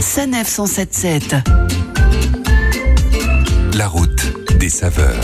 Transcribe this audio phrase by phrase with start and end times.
[0.00, 1.36] Sanef 177.
[3.76, 5.20] La route des saveurs.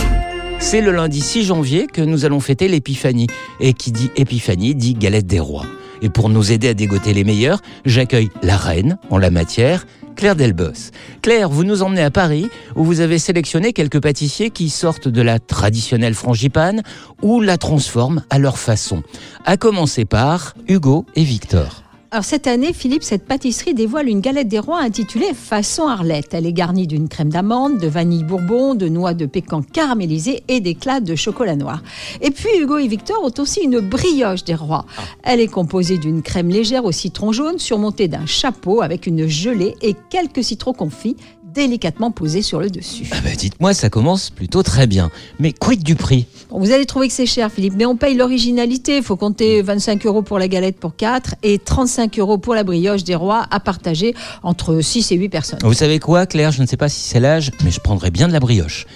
[0.59, 3.27] C'est le lundi 6 janvier que nous allons fêter l'épiphanie.
[3.59, 5.65] Et qui dit épiphanie dit galette des rois.
[6.03, 10.37] Et pour nous aider à dégoter les meilleurs, j'accueille la reine en la matière, Claire
[10.37, 10.91] Delbos.
[11.23, 15.23] Claire, vous nous emmenez à Paris où vous avez sélectionné quelques pâtissiers qui sortent de
[15.23, 16.83] la traditionnelle frangipane
[17.23, 19.03] ou la transforment à leur façon.
[19.47, 21.86] À commencer par Hugo et Victor.
[22.13, 26.35] Alors cette année, Philippe, cette pâtisserie dévoile une galette des rois intitulée Façon Arlette.
[26.35, 30.61] Elle est garnie d'une crème d'amande, de vanille bourbon, de noix de pécan caramélisée et
[30.61, 31.83] d'éclats de chocolat noir.
[32.21, 34.87] Et puis Hugo et Victor ont aussi une brioche des rois.
[35.25, 39.75] Elle est composée d'une crème légère au citron jaune surmontée d'un chapeau avec une gelée
[39.83, 41.17] et quelques citrons confits
[41.57, 43.09] délicatement posés sur le dessus.
[43.13, 45.11] Ah bah dites-moi, ça commence plutôt très bien.
[45.39, 46.27] Mais quid du prix?
[46.51, 48.99] Vous allez trouver que c'est cher, Philippe, mais on paye l'originalité.
[48.99, 52.63] Il faut compter 25 euros pour la galette pour 4 et 35 euros pour la
[52.63, 55.59] brioche des rois à partager entre 6 et 8 personnes.
[55.63, 56.53] Vous savez quoi, Claire?
[56.53, 58.87] Je ne sais pas si c'est l'âge, mais je prendrai bien de la brioche.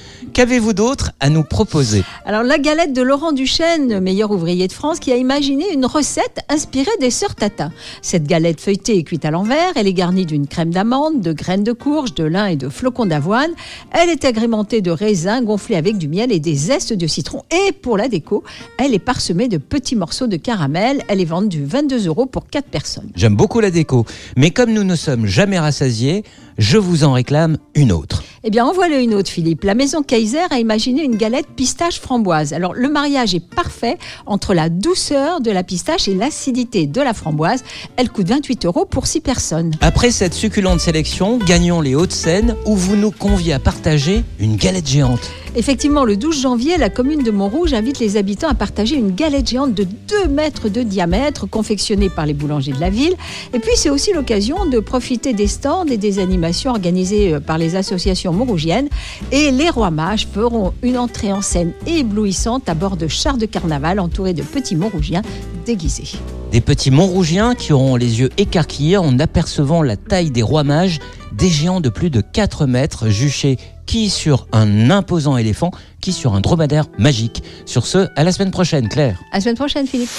[0.40, 4.98] Qu'avez-vous d'autre à nous proposer Alors, la galette de Laurent Duchesne, meilleur ouvrier de France,
[4.98, 7.70] qui a imaginé une recette inspirée des sœurs Tata.
[8.00, 9.72] Cette galette feuilletée est cuite à l'envers.
[9.76, 13.04] Elle est garnie d'une crème d'amande, de graines de courge, de lin et de flocons
[13.04, 13.50] d'avoine.
[13.90, 17.42] Elle est agrémentée de raisins gonflés avec du miel et des zestes de citron.
[17.50, 18.42] Et pour la déco,
[18.78, 21.02] elle est parsemée de petits morceaux de caramel.
[21.08, 23.10] Elle est vendue 22 euros pour 4 personnes.
[23.14, 24.06] J'aime beaucoup la déco,
[24.38, 26.24] mais comme nous ne sommes jamais rassasiés,
[26.56, 28.19] je vous en réclame une autre.
[28.42, 29.64] Eh bien, en voilà une autre, Philippe.
[29.64, 32.54] La maison Kaiser a imaginé une galette pistache framboise.
[32.54, 37.12] Alors, le mariage est parfait entre la douceur de la pistache et l'acidité de la
[37.12, 37.62] framboise.
[37.96, 39.72] Elle coûte 28 euros pour 6 personnes.
[39.82, 44.88] Après cette succulente sélection, gagnons les Hauts-de-Seine où vous nous conviez à partager une galette
[44.88, 45.30] géante.
[45.56, 49.48] Effectivement, le 12 janvier, la commune de Montrouge invite les habitants à partager une galette
[49.48, 53.14] géante de 2 mètres de diamètre, confectionnée par les boulangers de la ville.
[53.52, 57.58] Et puis, c'est aussi l'occasion de profiter des stands et des animations organisées euh, par
[57.58, 58.88] les associations maurougiennes.
[59.32, 63.46] Et les rois mages feront une entrée en scène éblouissante à bord de chars de
[63.46, 65.22] carnaval entourés de petits Montrougiens
[65.66, 66.16] déguisés.
[66.52, 71.00] Des petits Montrougiens qui auront les yeux écarquillés en apercevant la taille des rois mages,
[71.32, 75.70] des géants de plus de 4 mètres juchés qui sur un imposant éléphant,
[76.00, 77.42] qui sur un dromadaire magique.
[77.66, 79.18] Sur ce, à la semaine prochaine, Claire.
[79.32, 80.10] À la semaine prochaine, Philippe.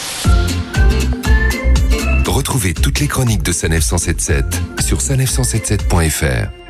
[2.27, 4.45] Retrouvez toutes les chroniques de Sanef 177
[4.79, 6.60] sur sanef177.fr.